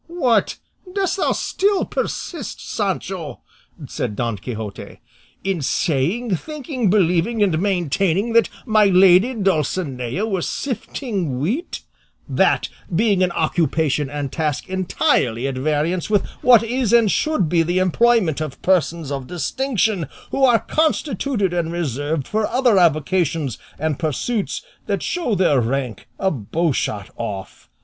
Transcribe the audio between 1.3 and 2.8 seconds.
still persist,